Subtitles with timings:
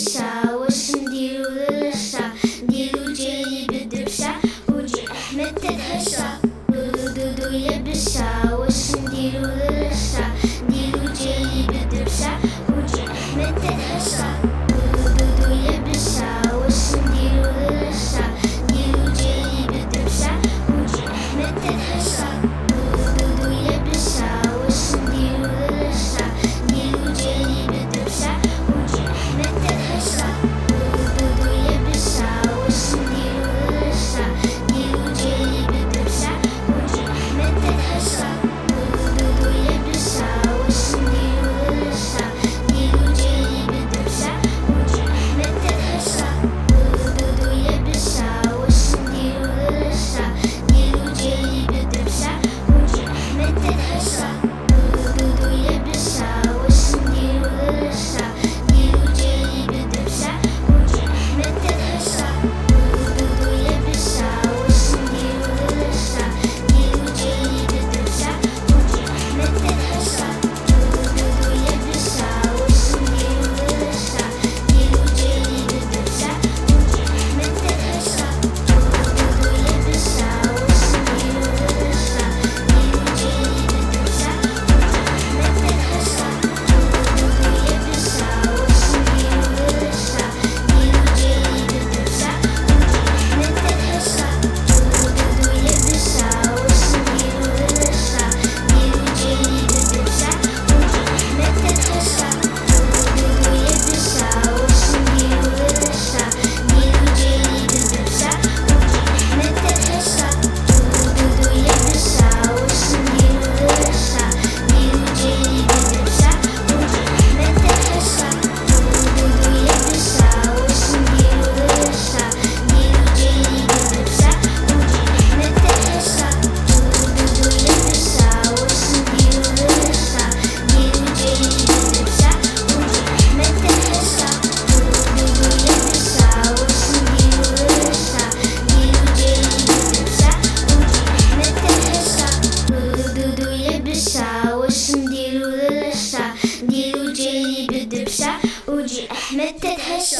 [0.00, 4.32] الدبشة واش نديرو للعشا نديرو جاي بالدبشة
[4.68, 6.28] وجي أحمد تتهشى
[6.68, 9.59] دودو دودو يا بشة واش نديرو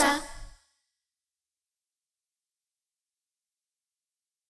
[0.00, 0.18] 샤